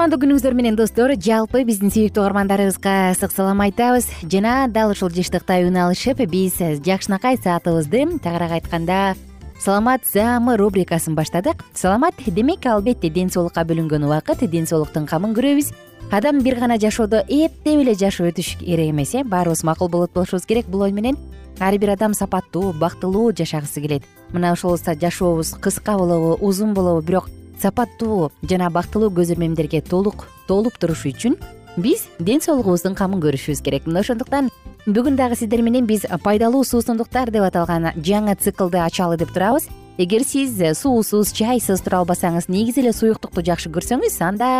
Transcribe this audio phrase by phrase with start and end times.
[0.00, 4.06] кутмандуу күнүңүздөр менен достор жалпы биздин сүйүктүү угармандарыбызга ысык салам айтабыз.
[4.32, 9.12] Жана дал ушул жыштыкта үн алышып биз жакшынакай саатыбызды тагыраак айтканда
[9.60, 11.60] саламат саамы рубрикасын баштадык.
[11.74, 15.68] Саламат демек албетте ден соолукка бөлүнгөн убакыт ден соолуктун камын көрөбүз
[16.10, 19.22] адам бир гана жашоодо эптеп эле жашап өтүш керек эмес э?
[19.22, 21.18] Баарыбыз макул болот болушубуз керек бул ой менен.
[21.58, 24.08] Ар бир адам сапаттуу бактылуу жашагысы келет.
[24.32, 27.28] Мына ошол жашообуз кыска болобу узун болобу бирок
[27.60, 31.36] сапаттуу жана бактылуу көз ирмемдерге толук толуп турушу үчүн
[31.76, 33.86] биз ден соолугубуздун камын көрүшүбүз керек.
[33.86, 34.50] Мына ошондуктан
[34.86, 39.68] бүгүн дагы сиздер менен биз пайдалуу суусундуктар деп аталган жаңы циклды ачалы деп турабыз.
[40.00, 44.50] Эгер сиз суусуз чайсыз тура албасаңыз негизи эле суюктукту жакшы көрсөңүз анда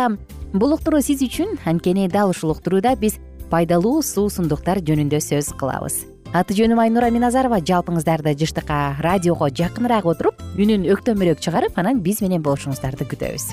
[0.53, 3.17] бул уктуруу сиз үчүн анткени дал ушул уктурууда биз
[3.49, 7.59] пайдалуу суусундуктар жөнүндө сөз кылабыз аты жөнүм айнура миназарова.
[7.59, 13.51] Жалпыңыздарды жыштыкка радиого жакыныраак отуруп үнүн өктөмүрөөк чыгарып анан биз менен болушуңуздарды күтөбүз.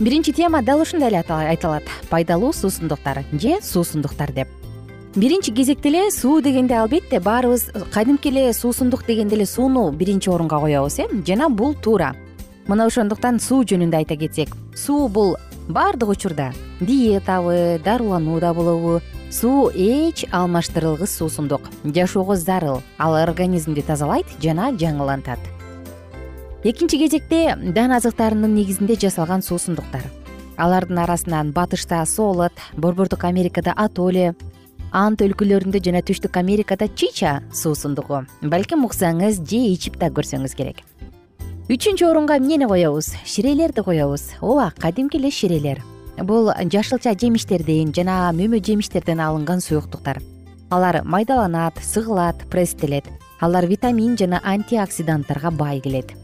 [0.00, 1.84] Биринчи тема дал ушундай эле айтылат.
[2.10, 4.48] Пайдалуу суусундуктар же суусундуктар деп.
[5.14, 10.58] Биринчи кезекте эле суу дегенде албетте баарыбыз кадимки эле суусундук дегенде эле сууну биринчи орунга
[10.60, 11.08] коебуз э?
[11.26, 12.14] Жана бул туура.
[12.68, 14.48] Мына ошондуктан суу жөнүндө айта кетсек.
[14.74, 15.36] Суу бул
[15.68, 16.52] баардык учурда.
[16.80, 19.00] Диетабы дарыланууда болобу
[19.36, 21.60] суу эч алмаштырылгыс суусундук.
[21.84, 25.38] Жашоого зарыл ал организмди тазалайт жана жаңылантат.
[26.64, 30.06] Экинчи кезекте дан азыктарынын негизинде жасалган суусундуктар.
[30.56, 34.34] Алардын арасынан батышта солод борбордук америкада атоле
[34.90, 38.22] ант өлкөлөрүндө жана түштүк америкада чича суусундугу.
[38.40, 40.80] Балким уксаңыз же ичип да көрсөңүз керек.
[41.68, 45.82] Үчүнчү орунга эмнени коебуз ширелерди коебуз ооба кадимки эле ширелер
[46.24, 50.22] бул жашылча жемиштерден жана мөмө жемиштерден алынган суюктуктар.
[50.70, 53.04] Алар майдаланат сыгылат пресстелет.
[53.40, 56.14] Алар витамин жана антиоксиданттарга бай келет.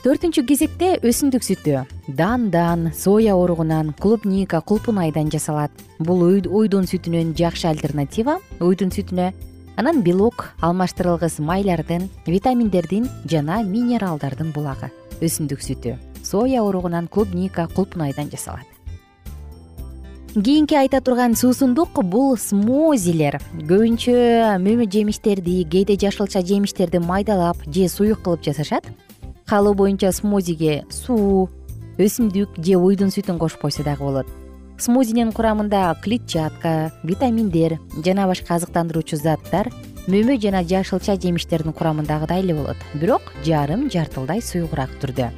[0.00, 1.84] Төртүнчү кезекте өсүмдүк сүтү.
[2.08, 5.70] Дандан соя уругунан клубника кулпунайдан жасалат.
[5.98, 8.38] Бул уйдун сүтүнөн жакшы альтернатива.
[8.60, 9.32] Уйдун сүтүнө
[9.76, 18.66] анан белок алмаштырылгыс майлардын витаминдердин жана минералдардын булагы өсүмдүк сүтү соя уругунан клубника кулпунайдан жасалат.
[20.34, 28.22] Кийинки айта турган суусундук бул смозилер көбүнчө мөмө жемиштерди кээде жашылча жемиштерди майдалап же суюк
[28.22, 28.86] кылып жасашат.
[29.46, 31.48] Каалоо боюнча смозиге суу
[31.98, 34.26] өсүмдүк же уйдун сүтүн кошуп койсо дагы болот.
[34.78, 39.68] Смозинин курамында клетчатка витаминдер жана башка азыктандыруучу заттар
[40.08, 42.76] мөмө жана жашылча жемиштердин курамындагыдай эле болот.
[42.94, 45.28] Бирок жарым жартылдай суюгураак түрдө.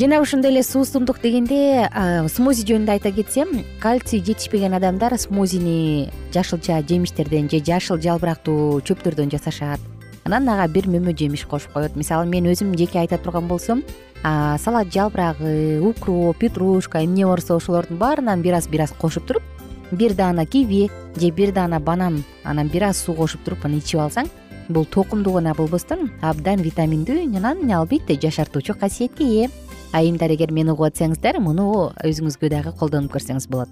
[0.00, 1.88] Жана ошондой эле суусундук дегенде
[2.32, 9.80] смози жөнүндө айта кетсем кальций жетишпеген адамдар смозини жашылча жемиштерден же жашыл жалбырактуу чөптөрдөн жасашат.
[10.24, 11.96] Анан ага бир мөмө жемиш кошуп коет.
[11.96, 13.84] Мисалы мен өзүм жеке айта турган болсом
[14.22, 19.42] салат жалбырагы укроп петрушка эмне барса ошолордун баарынан бир аз бир аз кошуп туруп
[19.92, 24.00] бир даана киви же бир даана банан анан бир аз суу кошуп туруп аны ичип
[24.00, 24.28] алсаң
[24.70, 29.50] бул токумду гана болбостон абдан витаминдүү анан албетте жашартуучу касиетке ээ.
[29.92, 33.68] Айымдар эгер мени угуп атсаңыздар муну өзүңүзгө дагы колдонуп көрсөңүз болот.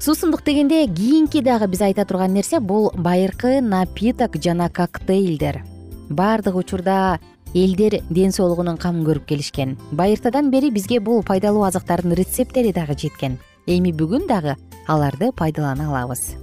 [0.00, 5.62] Суусундук дегенде кийинки дагы биз айта турган нерсе бул байыркы напиток жана коктейлдер.
[6.08, 7.20] Баардык учурда
[7.54, 9.76] элдер ден соолугунун камын көрүп келишкен.
[9.92, 13.38] Байыртадан бери бизге бул пайдалуу азыктардын рецепттери дагы жеткен
[13.70, 14.56] эми бүгүн дагы
[14.90, 16.34] аларды пайдалана алабыз.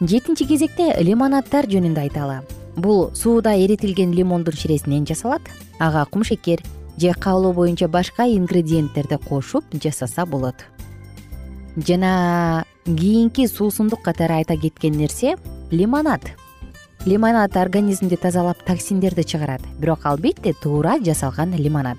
[0.00, 2.40] Жетинчи кезекте лимонаддар жөнүндө айталы
[2.76, 5.42] бул сууда эритилген лимондун ширесинен жасалат.
[5.78, 6.62] Ага кумшекер
[6.96, 10.54] же каалоо боюнча башка ингредиенттерди кошуп жасаса болот.
[11.76, 15.36] Жана кийинки суусундук катары айта кеткен нерсе
[15.70, 16.22] лимонад.
[17.06, 19.62] Лимонад организмди тазалап токсиндерди чыгарат.
[19.78, 21.98] Бирок албетте туура жасалган лимонад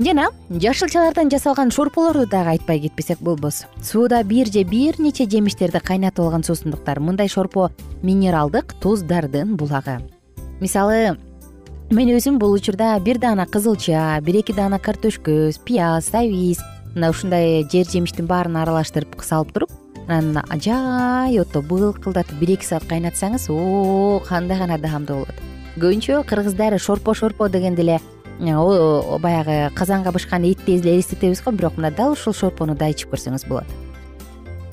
[0.00, 3.66] жана жашылчалардан жасалган шорполорду дагы айтпай кетпесек болбос.
[3.82, 7.70] Сууда бир же бир нече жемиштерди кайнатып алган суусундуктар мындай шорпо
[8.02, 10.00] минералдык туздардын булагы.
[10.60, 11.18] Мисалы
[11.90, 16.62] мен өзүм бул учурда бир даана кызылча бир эки даана картөшкө пияз сабиз
[16.94, 19.70] мына ушундай жер жемиштин баарын аралаштырып салып туруп
[20.08, 25.36] анан жай отто былкылдатып бир эки саат кайнатсаңыз о кандай гана даамдуу болот.
[25.76, 28.00] Көбүнчө кыргыздар шорпо шорпо дегенде эле
[28.40, 33.46] баягы казанга бышкан этти эле элестетебиз го бирок мына дал ушул шорпону да ичип көрсөңүз
[33.48, 33.66] болот.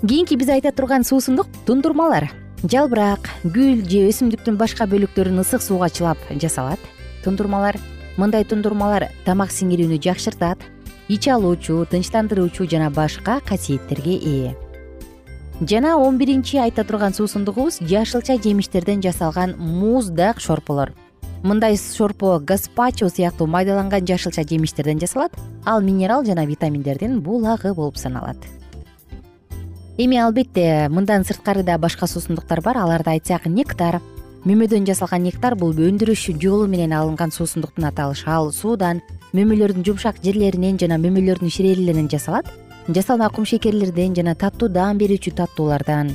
[0.01, 2.31] Кийинки биз айта турган суусундук тундурмалар.
[2.63, 6.79] Жалбырак гүл же өсүмдүктүн башка бөлүктөрүн ысык сууга чылап жасалат.
[7.23, 7.77] Тундурмалар
[8.17, 10.63] мындай тундурмалар тамак сиңирүүнү жакшыртат
[11.07, 14.55] ич алуучу тынчтандыруучу жана башка касиеттерге ээ.
[15.61, 20.93] Жана он биринчи айта турган суусундугубуз жашылча жемиштерден жасалган муздак шорполор
[21.47, 25.31] мындай шорпо гаспачо сыяктуу майдаланган жашылча жемиштерден жасалат.
[25.65, 28.37] Ал минерал жана витаминдердин булагы болуп саналат.
[29.97, 32.77] Эми албетте мындан сырткары да башка суусундуктар бар.
[32.77, 34.01] Аларды айтсак нектар.
[34.43, 38.27] Мөмөдөн жасалган нектар бул өндүрүш жолу менен алынган суусундуктун аталышы.
[38.27, 39.01] Ал суудан
[39.33, 42.45] мөмөлөрдүн жумшак жерлеринен жана мөмөлөрдүн ширелеринен жасалат.
[42.87, 46.13] Жасалма кумшекерлерден жана таттуу даам берүүчү таттуулардан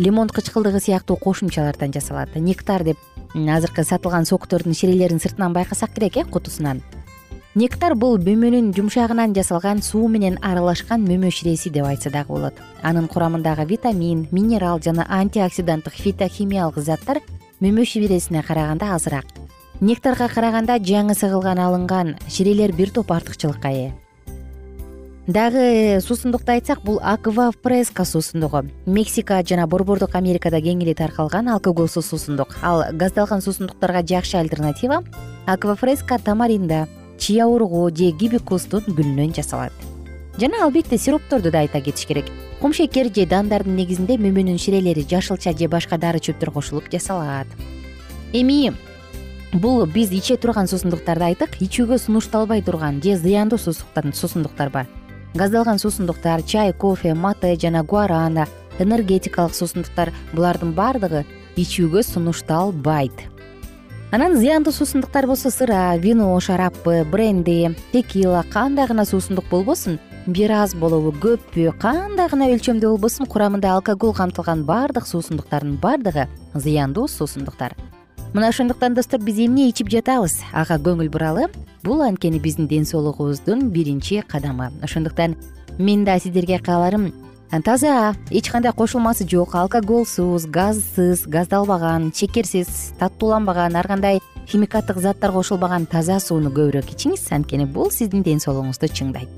[0.00, 2.34] лимон кычкылдыгы сыяктуу кошумчалардан жасалат.
[2.36, 2.96] Нектар деп
[3.34, 6.82] азыркы сатылган соктордун ширелерин сыртынан байкасак керек э кутусунан.
[7.54, 12.54] Нектар бул мөмөнүн жумшагынан жасалган суу менен аралашкан мөмө ширеси деп айтса дагы болот.
[12.82, 17.18] Анын курамындагы витамин минерал жана антиоксиданттык фитохимиялык заттар
[17.60, 19.26] мөмө ширесине караганда азыраак.
[19.80, 24.09] Нектарга караганда жаңы сыгылган алынган ширелер бир топ артыкчылыкка ээ
[25.26, 28.64] дагы суусундукту айтсак бул аква преска суусундугу.
[28.86, 32.56] Мексика жана борбордук америкада кең эле таркалган алкоголсуз суусундук.
[32.62, 35.02] Ал газдалган суусундуктарга жакшы альтернатива
[35.46, 36.88] аква фреска тамаринда
[37.18, 39.72] чия ургу же гибикустун гүлүнөн жасалат.
[40.38, 42.24] Жана албетте сиропторду да айта кетиш керек.
[42.60, 47.46] Кумшекер же дандардын негизинде мөмөнүн ширелери жашылча же башка дары чөптөр кошулуп жасалат.
[48.32, 48.72] Эми
[49.52, 54.86] бул биз иче турган суусундуктарды айттык ичүүгө сунушталбай турган же зыяндуу суусундуктар бар
[55.34, 58.46] газдалган суусундуктар чай кофе мате жана гуарана
[58.78, 61.24] энергетикалык суусундуктар булардын баардыгы
[61.56, 63.26] ичүүгө сунушталбайт.
[64.10, 70.74] Анан зыяндуу суусундуктар болсо сыра вино шараппы бренди текила кандай гана суусундук болбосун бир аз
[70.74, 77.76] болобу көппү кандай гана өлчөмдө болбосун курамында алкоголь камтылган баардык суусундуктардын баардыгы зыяндуу суусундуктар
[78.32, 80.40] мына ошондуктан достор биз эмне ичип жатабыз?
[80.52, 81.48] Ага көңүл буралы.
[81.82, 84.70] Бул анткени биздин ден соолугубуздун биринчи кадамы.
[84.82, 85.36] Ошондуктан
[85.78, 87.12] менин да сиздерге кааларым
[87.64, 89.54] таза эч кандай кошулмасы жок.
[89.54, 97.32] Алкоголсуз газсыз газдалбаган шекерсиз таттууланбаган ар кандай химикаттык заттар кошулбаган таза сууну көбүрөөк ичиңиз.
[97.32, 99.28] Анткени бул сиздин ден соолугуңузду чыңдайт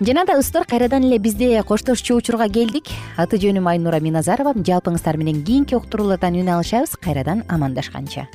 [0.00, 2.90] жана да достор кайрадан эле бизде коштошчу учурга келдик.
[3.16, 4.52] Аты жөнүм айнура миназарова.
[4.52, 6.96] Жалпыңыздар менен кийинки уктуруулардан үн алышабыз.
[7.00, 8.26] Кайрадан амандашканча.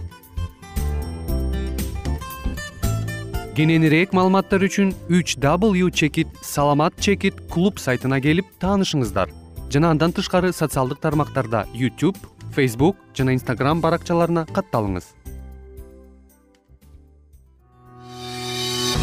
[3.55, 9.29] Кененирээк маалыматтар үчүн үч w чекит саламат чекит клуб сайтына келип таанышыңыздар.
[9.71, 12.17] Жана андан тышкары социалдык тармактарда youtube
[12.51, 15.20] facebook жана instagram баракчаларына катталыңыз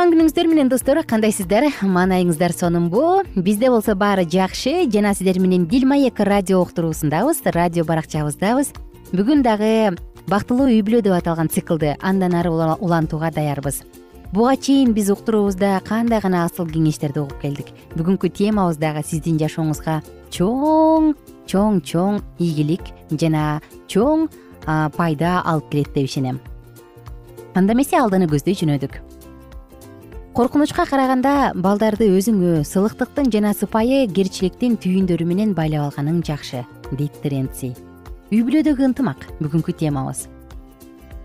[0.00, 0.96] кутман күнүңүздөр менен достор.
[1.04, 4.88] Кандайсыздар маанайыңыздар сонунбу бизде болсо баары жакшы.
[4.88, 8.72] Жана сиздер менен дил маек радио уктуруусундабыз радио баракчабыздабыз.
[9.12, 13.82] Бүгүн дагы бактылуу үй бүлө деп аталган циклды андан ары улантууга даярбыз.
[14.32, 17.68] Буга чейин биз уктуруубузда кандай гана асыл кеңештерди угуп келдик.
[17.92, 20.00] Бүгүнкү темабыз дагы сиздин жашооңузга
[20.32, 21.12] чоң
[21.44, 24.30] чоң чоң ийгилик жана чоң
[24.96, 26.40] пайда алып келет деп ишенем.
[27.52, 29.02] Анда эмесе алдыны көздөй жөнөдүк
[30.40, 36.62] коркунучка караганда балдарды өзүңө сылыктыктын жана сыпайы керчиликтин түйүндөрү менен байлап алганың жакшы
[36.96, 37.74] дейт тренци
[38.32, 40.22] үй бүлөдөгү ынтымак бүгүнкү темабыз.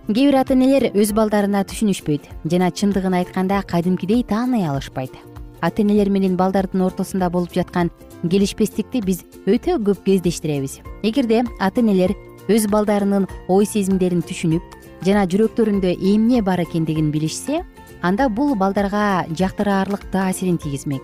[0.10, 5.16] Кээ бир ата энелер өз балдарына түшүнүшпөйт жана чындыгын айтканда кадимкидей тааный алышпайт.
[5.64, 7.94] Ата энелер менен балдардын ортосунда болуп жаткан
[8.28, 10.82] келишпестикти биз өтө көп кездештиребиз.
[11.08, 12.18] Эгерде ата энелер
[12.52, 17.64] өз балдарынын ой сезимдерин түшүнүп жана жүрөктөрүндө эмне бар экендигин билишсе
[18.02, 21.04] анда бул балдарга жактыраарлык таасирин тийгизмек.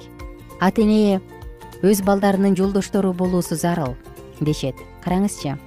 [0.60, 1.22] Ата эне
[1.82, 3.96] өз балдарынын жолдоштору болуусу зарыл
[4.40, 4.76] дешет.
[5.04, 5.58] Караңызчы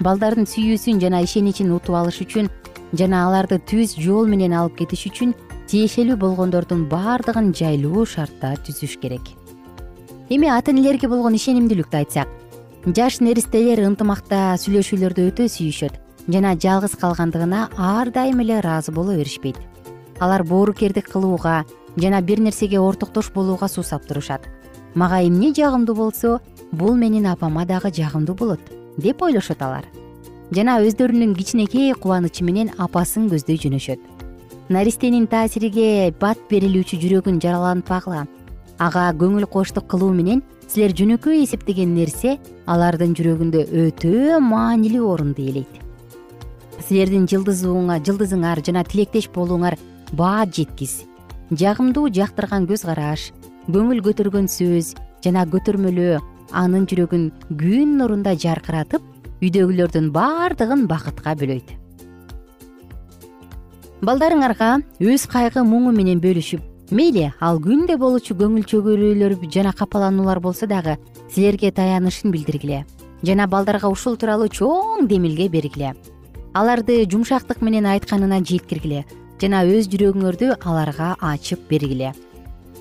[0.00, 2.48] балдардын сүйүүсүн жана ишеничин утуп алыш үчүн
[2.96, 5.34] жана аларды түз жол менен алып кетиш үчүн
[5.70, 9.22] тиешелүү болгондордун баардыгын жайлуу шарттар түзүш керек.
[10.32, 12.28] Эми ата энелерге болгон ишенимдүүлүктү айтсак
[12.96, 19.56] жаш неристелер ынтымакта сүйлөшүүлөрдү өтө сүйүшөт жана жалгыз калгандыгына ар дайым эле ыраазы боло беришпейт.
[20.20, 21.64] Алар боорукердик кылууга
[21.96, 24.48] жана бир нерсеге ортоктош болууга суусап турушат.
[24.94, 26.40] Мага эмне жагымдуу болсо
[26.72, 28.60] бул менин апама дагы жагымдуу болот
[28.96, 29.84] деп ойлошот алар.
[30.50, 33.98] Жана өздөрүнүн кичинекей кубанычы менен апасын көздөй жөнөшөт.
[34.68, 38.26] Наристенин таасириге бат берилүүчү жүрөгүн жаралантпагыла
[38.78, 45.81] ага көңүл коштук кылуу менен силер жөнөкөй эсептеген нерсе алардын жүрөгүндө өтө маанилүү орунду ээлейт
[46.80, 49.78] силердин жылдызыңар жана тилектеш болууңар
[50.12, 51.02] баа жеткис
[51.52, 53.30] жагымдуу жактырган көз караш
[53.68, 56.20] көңүл көтөргөн сөз жана көтөрмөлөө
[56.52, 57.28] анын жүрөгүн
[57.60, 59.04] күн нурундай жаркыратып
[59.42, 61.72] үйдөгүлөрдүн баардыгын бакытка бөлөйт.
[64.02, 70.66] Балдарыңарга өз кайгы муңу менен бөлүшүп мейли ал күндө болчу көңүл чөгөрүүлөр жана капалануулар болсо
[70.66, 70.96] дагы
[71.30, 72.82] силерге таянышын билдиргиле
[73.22, 75.94] жана балдарга ушул тууралуу чоң демилге бергиле
[76.52, 79.04] аларды жумшактык менен айтканына жеткиргиле
[79.40, 82.12] жана өз жүрөгүңөрдү аларга ачып бергиле.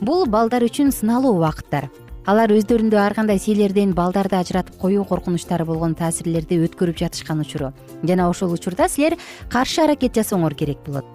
[0.01, 1.87] Бул балдар үчүн сыналуу убакыттар
[2.29, 7.71] алар өздөрүндө ар кандай силерден балдарды ажыратып коюу коркунучтары болгон таасирлерди өткөрүп жатышкан учуру.
[8.03, 9.17] Жана ошол учурда силер
[9.49, 11.05] каршы аракет жасооңор керек болот.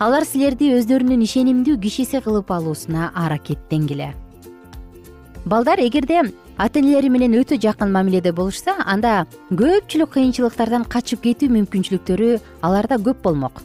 [0.00, 4.14] Алар силерди өздөрүнүн ишенимдүү кишиси кылып алуусуна аракеттенгиле.
[5.44, 6.22] Балдар эгерде
[6.60, 9.24] ата энелери менен өтө жакын мамиледе болушса анда
[9.56, 13.62] көпчүлүк кыйынчылыктардан качып кетүү мүмкүнчүлүктөрү аларда көп болмок.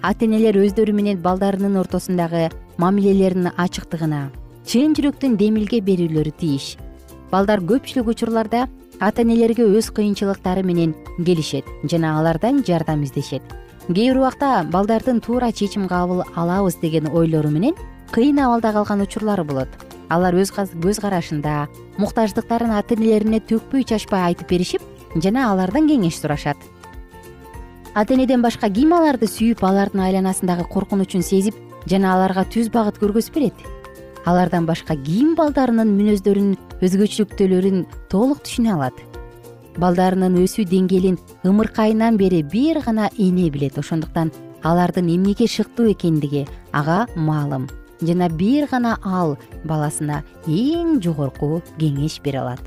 [0.00, 2.46] Ата энелер өздөрү менен балдарынын ортосундагы
[2.80, 4.30] мамилелеринин ачыктыгына
[4.64, 6.78] чын жүрөктөн демилге берүүлөрү тийиш.
[7.30, 8.64] Балдар көпчүлүк учурларда
[8.98, 13.42] ата энелерге өз кыйынчылыктары менен келишет жана алардан жардам издешет.
[13.92, 17.76] Кээ бир убакта балдардын туура чечим кабыл алабыз деген ойлору менен
[18.10, 21.66] кыйын абалда калган учурлары болот алар өз көз карашында
[21.98, 24.82] муктаждыктарын ата энелерине төкпөй чачпай айтып беришип
[25.22, 26.56] жана алардан кеңеш сурашат.
[27.94, 31.56] Ата энеден башка ким аларды сүйүп алардын айланасындагы коркунучун сезип
[31.88, 33.66] жана аларга түз багыт көргөзүп берет.
[34.26, 39.00] Алардан башка ким балдарынын мүнөздөрүн өзгөчөлүктөлөрүн толук түшүнө алат.
[39.80, 44.32] Балдарынын өсүү деңгээлин ымыркайынан бери бир гана эне билет ошондуктан
[44.62, 47.68] алардын эмнеге шыктуу экендиги ага маалым
[48.00, 52.60] жана бир гана ал баласына эң жогорку кеңеш бере алат.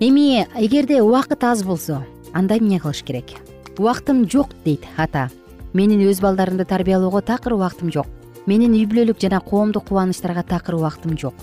[0.00, 3.36] Эми эгерде убакыт аз болсо анда эмне кылыш керек?
[3.78, 5.30] Убактым жок дейт ата.
[5.72, 8.06] Менин өз балдарымды тарбиялоого такыр убактым жок.
[8.46, 11.34] Менин үй бүлөлүк жана коомдук кубанычтарга такыр убактым жок.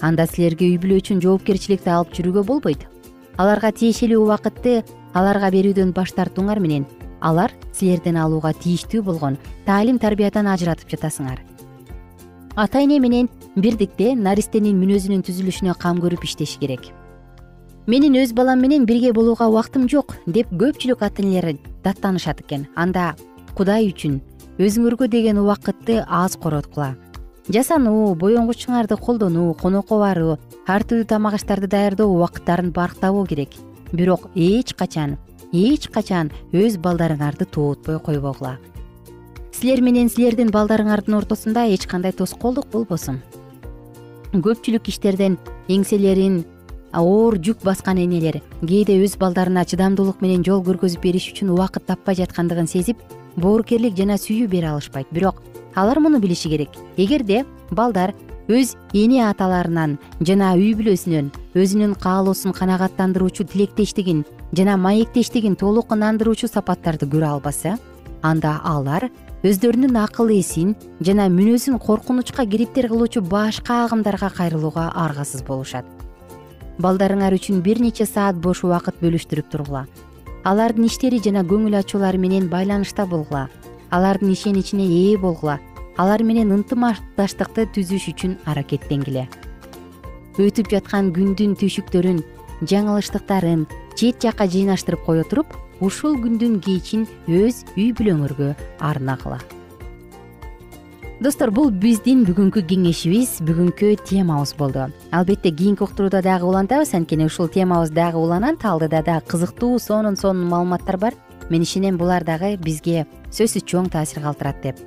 [0.00, 2.88] Анда силерге үй бүлө үчүн жоопкерчиликти алып жүрүүгө болбойт.
[3.36, 4.82] Аларга тиешелүү убакытты
[5.14, 6.84] аларга берүүдөн баш тартууңар менен
[7.22, 11.38] алар силерден алууга тийиштүү болгон таалим тарбиядан ажыратып жатасыңар.
[12.56, 16.90] Ата эне менен бирдикте наристенин мүнөзүнүн түзүлүшүнө кам көрүп иштеши керек.
[17.86, 22.68] Менин өз балам менен бирге болууга убактым жок деп көпчүлүк ата энелер даттанышат экен.
[22.76, 23.14] Анда
[23.56, 24.20] кудай үчүн
[24.58, 26.92] өзүңөргө деген убакытты аз короткула.
[27.48, 30.36] Жасануу боенгучуңарды колдонуу конокко баруу
[30.68, 33.56] ар түрдүү тамак аштарды даярдоо убакыттарын барктабоо керек.
[33.92, 35.18] Бирок эч качан
[35.52, 38.56] эч качан өз балдарыңарды тоотпой койбогула.
[39.52, 43.20] Силер менен силердин балдарыңардын ортосунда эч кандай тоскоолдук болбосун.
[44.32, 45.36] Көпчүлүк иштерден
[45.68, 46.42] эңселерин
[46.96, 52.16] оор жүк баскан энелер кээде өз балдарына чыдамдуулук менен жол көргөзүп бериш үчүн убакыт таппай
[52.16, 52.96] жаткандыгын сезип
[53.36, 55.06] боорукерлик жана сүйүү бере алышпайт.
[55.12, 55.42] Бирок
[55.74, 56.70] алар муну билиши керек.
[56.96, 58.14] Эгерде балдар
[58.48, 67.06] өз эне аталарынан жана үй бүлөсүнөн өзүнүн каалоосун канагаттандыруучу тилектештигин жана маектештигин толук ынандыруучу сапаттарды
[67.08, 67.78] көрө албаса
[68.22, 69.08] анда алар
[69.42, 75.84] өздөрүнүн акыл эсин жана мүнөзүн коркунучка кириптер кылуучу башка агымдарга кайрылууга аргасыз болушат.
[76.78, 79.86] Балдарыңар үчүн бир нече саат бош убакыт бөлүштүрүп тургула.
[80.44, 83.48] Алардын иштери жана көңүл ачуулары менен байланышта болгула.
[83.90, 85.58] Алардын ишеничине ээ болгула.
[85.96, 89.28] Алар менен ынтымакташтыкты түзүш үчүн аракеттенгиле.
[90.40, 92.22] Өтүп жаткан күндүн түйшүктөрүн
[92.64, 99.40] жаңылыштыктарын чет жакка жыйнаштырып кое туруп ушул күндүн кечин өз үй бүлөңөргө арнагыла
[101.22, 104.88] достор бул биздин бүгүнкү кеңешибиз бүгүнкү темабыз болду.
[105.14, 110.48] Албетте кийинки уктурууда дагы улантабыз анткени ушул темабыз дагы уланат алдыда дагы кызыктуу сонун сонун
[110.50, 111.14] маалыматтар бар.
[111.48, 114.80] Мен ишенем булар дагы бизге сөзсүз чоң таасир калтырат деп.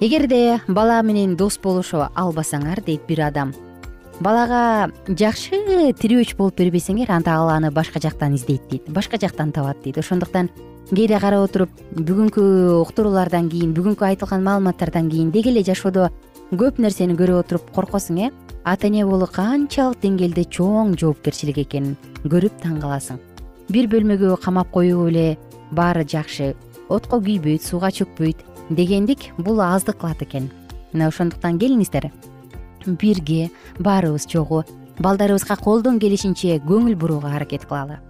[0.00, 3.52] Эгерде бала менен дос болушу албасаңар дейт бир адам
[4.20, 9.82] балага жакшы тирөөч болуп бербесеңер анда ал аны башка жактан издейт дейт башка жактан табат
[9.82, 9.98] дейт.
[9.98, 10.50] Ошондуктан
[10.90, 12.42] кээде карап отуруп бүгүнкү
[12.82, 16.10] уктуруулардан кийин бүгүнкү айтылган маалыматтардан кийин деги эле жашоодо
[16.52, 18.30] көп нерсени көрүп отуруп коркосуң э?
[18.64, 21.96] Ата эне болуу канчалык деңгээлде чоң жоопкерчилик экенин
[22.28, 23.20] көрүп таң каласың
[23.70, 25.38] бир бөлмөгө камап коюп эле
[25.70, 26.54] баары жакшы
[26.90, 30.50] отко күйбөйт сууга чөкпөйт дегендик бул аздык кылат экен.
[30.92, 32.10] Мына ошондуктан келиңиздер
[32.86, 34.64] бирге баарыбыз чогуу
[34.98, 38.00] балдарыбызга колдон келишинче көңүл бурууга аракет кылалы.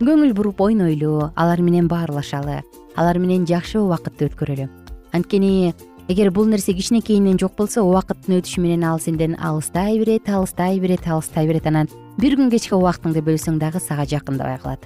[0.00, 2.62] Көңүл буруп ойнойлу алар менен баарлашалы
[2.96, 4.68] алар менен жакшы убакытты өткөрөлү.
[5.14, 5.72] Анткени
[6.08, 11.08] эгер бул нерсе кичинекейинен жок болсо убакыттын өтүшү менен ал сенден алыстай берет алыстай берет
[11.08, 11.88] алыстай берет анан
[12.20, 14.84] бир күн кечке убактыңды бөлсөң дагы сага жакындабай калат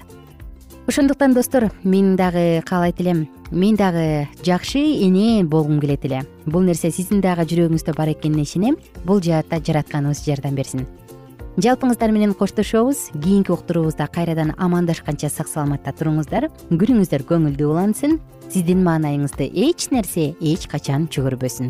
[0.89, 3.27] ошондуктан достор мен дагы каалайт элем.
[3.51, 6.23] Мен дагы жакшы эне болгум келет эле.
[6.47, 8.77] Бул нерсе сиздин дагы жүрөгүңүздө бар экенине ишенем.
[9.05, 10.87] Бул жаатта жаратканыбыз жардам берсин.
[11.57, 13.11] Жалпыңыздар менен коштошобуз.
[13.21, 16.49] Кийинки уктуруубузда кайрадан амандашканча сак саламатта туруңуздар.
[16.71, 18.17] Күнүңүздөр көңүлдүү улансын.
[18.49, 21.69] Сиздин маанайыңызды эч нерсе эч качан чөгөрбөсүн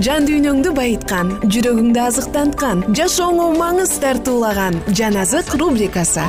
[0.00, 6.24] жан дүйнөңдү байыткан жүрөгүңдү азыктанткан жашооңо маңыз тартуулаган жан азык рубрикасы.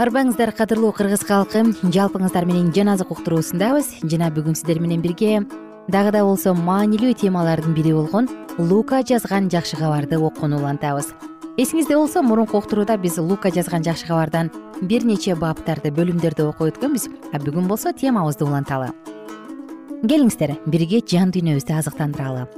[0.00, 3.92] Арбаңыздар кадырлуу кыргыз калкы жалпыңыздар менен жан азык уктуруусундабыз.
[4.08, 5.44] Жана бүгүн сиздер менен бирге
[5.92, 11.12] дагы да болсо маанилүү темалардын бири болгон лука жазган жакшы кабарды окууну улантабыз
[11.54, 14.50] эсиңизде болсо мурунку уктурууда биз лука жазган жакшы кабардан
[14.82, 17.06] бир нече баптарды бөлүмдөрдү окуп өткөнбүз.
[17.30, 18.90] А бүгүн болсо темабызды уланталы.
[20.02, 22.48] Келиңиздер бирге жан дүйнөбүздү азыктандыралы.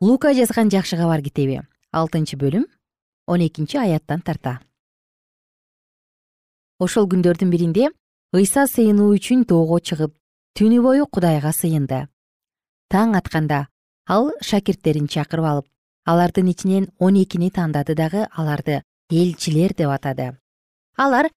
[0.00, 2.68] Лука жазган жакшы кабар китеби алтынчы бөлүм
[3.26, 4.58] он экинчи аяттан тарта.
[6.78, 7.88] Ошол күндөрдүн биринде
[8.36, 10.12] ыйса сыйынуу үчүн тоого чыгып
[10.54, 12.06] түнү бою кудайга сыйынды.
[12.92, 13.66] Таң атканда
[14.08, 15.66] ал шакирттерин чакырып алып
[16.08, 20.36] алардын ичинен он экини тандады дагы аларды элчилер деп атады.
[20.96, 21.28] Алар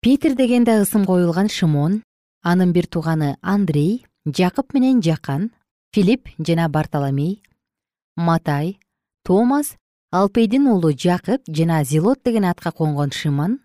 [0.00, 2.02] питир деген да ысым коюлган шымон
[2.42, 5.50] анын бир тууганы андрей жакып менен жакан
[5.92, 7.42] филипп жана бартоломей
[8.16, 8.78] матай
[9.24, 9.74] томас
[10.12, 13.58] алпейдин уулу жакып жана зилот деген атка конгон шыман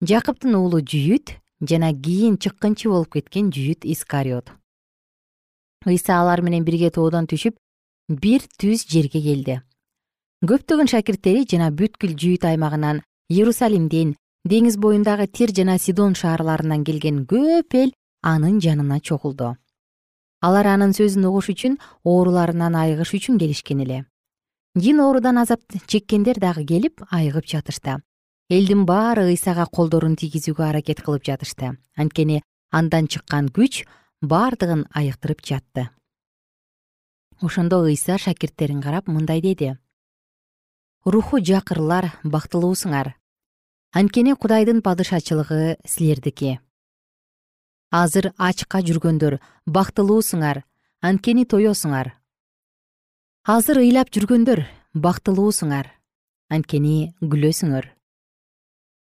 [0.00, 4.50] жакыптын уулу жүйүт жана кийин чыккынчы болуп кеткен жүйүт искариот
[5.86, 7.56] ыйса алар менен бирге тоодон түшүп
[8.08, 9.60] бир түз жерге келди.
[10.46, 14.14] Көптөгөн шакирттери жана бүткүл жүйүт аймагынан иерусалимден
[14.48, 19.56] деңиз боюндагы тир жана сидон шаарларынан келген көп эл анын жанына чогулду.
[20.40, 24.04] Алар анын сөзүн угуш үчүн ооруларынан айыгыш үчүн келишкен эле.
[24.78, 27.98] Жин оорудан азап чеккендер дагы келип айыгып жатышты.
[28.48, 31.74] Элдин баары ыйсага колдорун тийгизүүгө аракет кылып жатышты.
[31.96, 33.82] Анткени андан чыккан күч
[34.22, 35.88] бардыгын айыктырып жатты.
[37.40, 39.78] Ошондо ыйса шакирттерин карап мындай деди.
[41.04, 43.14] Руху жакырлар бактылуусуңар.
[43.92, 46.58] Анткени кудайдын падышачылыгы силердики.
[47.90, 50.64] Азыр ачка жүргөндөр бактылуусуңар
[51.00, 52.18] анткени тоесуңар
[53.48, 54.60] азыр ыйлап жүргөндөр
[54.92, 55.86] бактылуусуңар
[56.52, 57.86] анткени күлөсүңөр.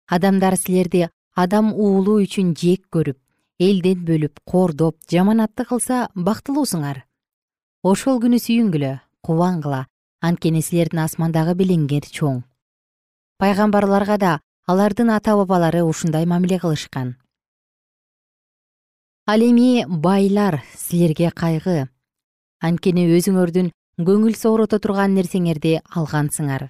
[0.09, 1.03] Адамдар силерди
[1.37, 3.19] адам уулу үчүн жек көрүп
[3.59, 7.03] элден бөлүп кордоп жаманатты кылса бактылуусуңар
[7.83, 8.93] ошол күнү сүйүнгүлө
[9.27, 9.85] кубангыла
[10.23, 12.41] анткени силердин асмандагы белеңер чоң.
[13.43, 14.31] Пайгамбарларга да
[14.71, 17.17] алардын ата бабалары ушундай мамиле кылышкан.
[19.27, 21.89] Ал эми байлар силерге кайгы.
[22.63, 26.69] Анткени өзүңөрдүн көңүл соорото турган нерсеңерди алгансыңар.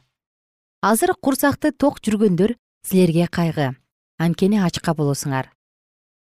[0.81, 2.57] Азыр курсакты ток жүргөндөр
[2.89, 3.75] силерге кайгы.
[4.17, 5.53] Анткени ачка болосуңар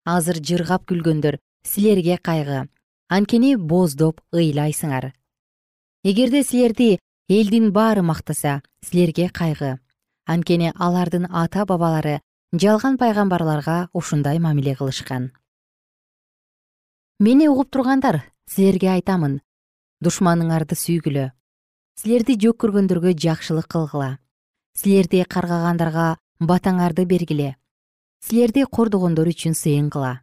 [0.05, 2.67] азыр жыргап күлгөндөр силерге кайгы.
[3.09, 5.13] Анткени бооздоп ыйлайсыңар.
[6.03, 9.79] Эгерде силерди элдин баары мактаса силерге кайгы.
[10.25, 12.19] Анткени алардын ата бабалары
[12.53, 15.31] жалган пайгамбарларга ушундай мамиле кылышкан.
[17.19, 19.41] Мени угуп тургандар силерге айтамын.
[20.03, 21.31] Душманыңарды сүйгүлө.
[21.95, 24.17] Силерди жек көргөндөргө жакшылык кылгыла.
[24.75, 27.55] Силерди каргагандарга батаңарды бергиле
[28.23, 30.13] силерди кордогондор үчүн сыйынгыла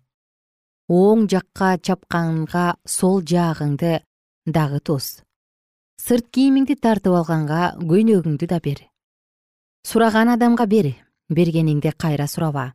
[0.89, 3.99] оң жакка чапканга сол жаагыңды
[4.47, 5.09] дагы тос
[6.01, 8.81] сырт кийимиңди тартып алганга көйнөгүңдү да бер.
[9.85, 10.95] Сураган адамга бер
[11.29, 12.71] бергениңди кайра сураба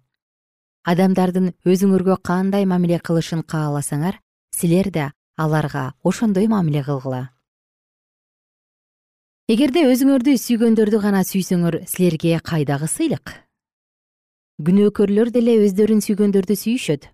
[0.85, 4.19] адамдардын өзүңөргө кандай мамиле кылышын кааласаңар
[4.53, 5.07] силер да
[5.37, 7.29] аларга ошондой мамиле кылгыла.
[9.49, 13.33] Эгерде өзүңөрдү сүйгөндөрдү гана сүйсөңөр силерге кайдагы сыйлык
[14.63, 17.09] күнөөкөрлөр деле өздөрүн сүйгөндөрдү сүйүшөт.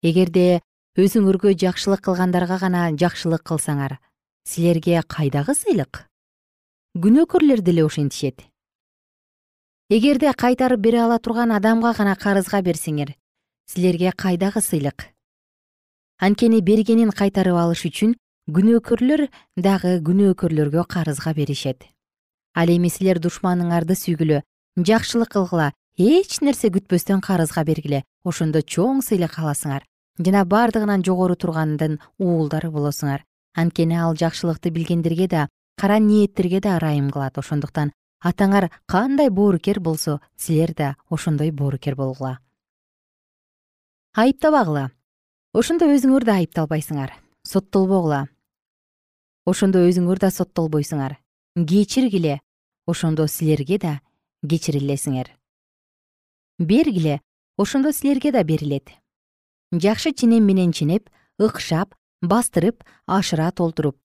[0.00, 0.62] Эгерде
[0.96, 3.98] өзүңөргө жакшылык кылгандарга гана жакшылык кылсаңар
[4.48, 6.06] силерге кайдагы сыйлык?
[6.96, 8.46] Күнөөкөрлөр деле ошентишет.
[9.90, 13.12] Эгерде кайтарып бере ала турган адамга гана карызга берсеңер
[13.68, 15.12] силерге кайдагы сыйлык?
[16.16, 18.16] Анткени бергенин кайтарып алыш үчүн
[18.48, 19.28] күнөөкөрлөр
[19.60, 21.84] дагы күнөөкөрлөргө карызга беришет.
[22.56, 24.40] Ал эми силер душманыңарды сүйгүлө
[24.80, 28.02] жакшылык кылгыла эч нерсе күтпөстөн карызга бергиле.
[28.24, 29.84] Ошондо чоң сыйлык аласыңар.
[30.18, 33.24] Жана бардыгынан жогору тургандын уулдары болосуңар.
[33.54, 37.38] Анткени ал жакшылыкты билгендерге да кара ниеттерге да ырайым кылат.
[37.38, 42.38] Ошондуктан атаңар кандай боорукер болсо силер да ошондой боорукер болгула
[44.14, 44.90] айыптабагыла.
[45.54, 47.14] Ошондо өзүңөр да айыпталбайсыңар.
[47.46, 48.24] Соттолбогула.
[49.46, 51.18] Ошондо өзүңөр да соттолбойсуңар.
[51.54, 52.40] Кечиргиле.
[52.86, 54.00] Ошондо силерге да
[54.46, 55.32] кечирилесиңер
[56.58, 57.20] бергиле
[57.56, 58.90] ошондо силерге да берилет.
[59.72, 63.96] Жакшы ченем менен ченеп ыкшап бастырып ашыра толтуруп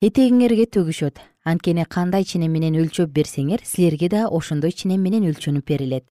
[0.00, 1.18] этегиңерге төгүшөт.
[1.44, 6.06] Анткени кандай ченем менен өлчөп берсеңер силерге да ошондой ченем менен өлчөнүп берилет.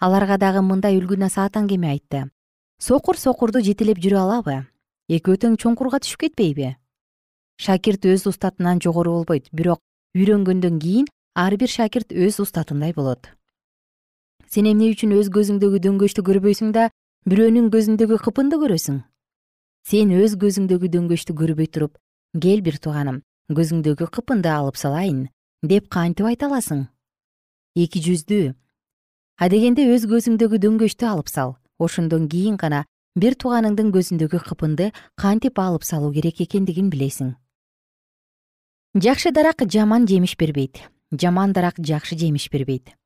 [0.00, 2.30] Аларга дагы мындай үлгү насаат кеме айтты.
[2.78, 4.66] Сокур сокурду жетелеп жүрө алабы.
[5.08, 6.76] Экөө тең чуңкурга түшүп кетпейби
[7.56, 9.80] шакирт өз устатынан жогору болбойт бирок
[10.16, 13.30] үйрөнгөндөн кийин ар бир шакирт өз устатындай болот
[14.56, 16.86] сен эмне үчүн өз көзүңдөгү дөңгөчтү көрбөйсүң да
[17.28, 19.02] бирөөнүн көзүндөгү кыпынды көрөсүң?
[19.84, 21.98] Сен өз көзүңдөгү дөңгөчтү көрбөй туруп
[22.40, 23.18] кел бир тууганым
[23.52, 25.20] көзүңдөгү кыпынды алып салайын
[25.60, 26.86] деп кантип айта аласың?
[27.76, 28.56] Эки жүздүү
[29.44, 31.58] адегенде өз көзүңдөгү дөңгөчтү алып сал.
[31.76, 37.36] Ошондон кийин гана бир тууганыңдын көзүндөгү кыпынды кантип алып салуу керек экендигин билесиң.
[38.96, 40.86] Жакшы дарак жаман жемиш бербейт.
[41.12, 42.96] Жаман дарак жакшы жемиш бербейт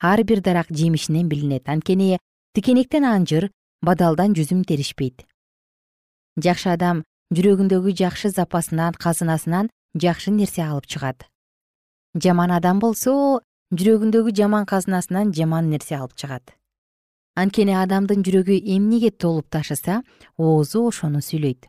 [0.00, 1.68] ар бир дарак жемишинен билинет.
[1.68, 2.18] Анткени
[2.54, 3.50] тикенектен анжыр
[3.82, 5.26] бадалдан жүзүм теришпейт
[6.38, 7.02] жакшы адам
[7.34, 11.26] жүрөгүндөгү жакшы запасынан казынасынан жакшы нерсе алып чыгат.
[12.14, 13.40] Жаман адам болсо
[13.74, 16.54] жүрөгүндөгү жаман казынасынан жаман нерсе алып чыгат.
[17.36, 20.02] Анткени адамдын жүрөгү эмнеге толуп ташыса
[20.36, 21.68] оозу ошону сүйлөйт.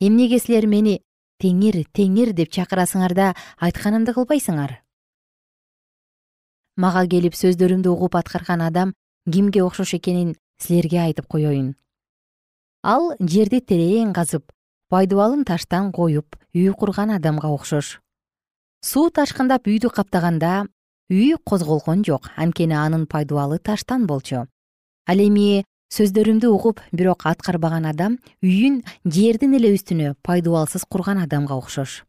[0.00, 1.00] Эмнеге силер мени
[1.42, 4.81] теңир теңир деп чакырасыңар да айтканымды кылбайсыңар
[6.76, 8.94] мага келип сөздөрүмдү угуп аткарган адам
[9.30, 11.74] кимге окшош экенин силерге айтып коеюн
[12.82, 14.50] ал жерди терең казып
[14.90, 17.98] пайдубалын таштан коюп үй курган адамга окшош.
[18.82, 20.66] Суу ташкындап үйдү каптаганда
[21.08, 24.46] үй козголгон жок анткени анын пайдубалы таштан болчу.
[25.06, 32.02] Ал эми сөздөрүмдү угуп бирок аткарбаган адам үйүн жердин эле үстүнө пайдубалсыз курган адамга окшош.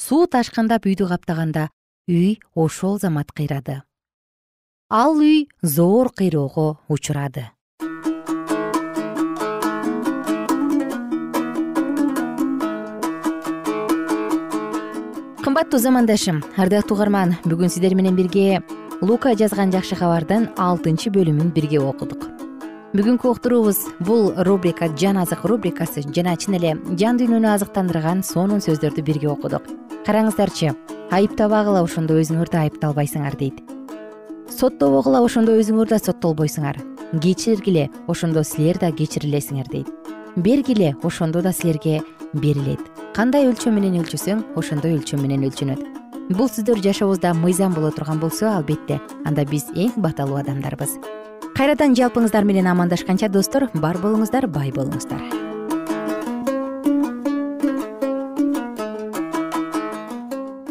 [0.00, 1.68] Суу ташкындап үйдү каптаганда
[2.08, 3.82] үй ошол замат кыйрады
[4.94, 7.50] ал үй зор кыйроого учурады.
[15.42, 18.62] Кымбаттуу замандашым ардактуу угарман бүгүн сиздер менен бирге
[19.02, 22.30] лука жазган жакшы кабардын алтынчы бөлүмүн бирге окудук.
[22.94, 29.02] Бүгүнкү уктуруубуз бул рубрика жан азык рубрикасы жана чын эле жан дүйнөнү азыктандырган сонун сөздөрдү
[29.02, 29.66] бирге окудук.
[30.06, 30.76] Караңыздарчы
[31.10, 33.73] айыптабагыла ошондо өзүңөрдү айыпталбайсыңар дейт
[34.54, 36.78] соттобогула ошондо өзүңөр да соттолбойсуңар.
[37.22, 39.90] Кечиргиле ошондо силер да кечирилесиңер дейт.
[40.36, 42.80] Бергиле ошондо да силерге берилет.
[43.14, 45.82] Кандай өлчөм менен өлчөсөң ошондой өлчөм менен өлчөнөт.
[46.30, 50.98] Бул сөздөр жашообузда мыйзам боло турган болсо албетте анда биз эң баталуу адамдарбыз.
[51.54, 55.53] Кайрадан жалпыңыздар менен амандашканча достор бар болуңуздар бай болуңуздар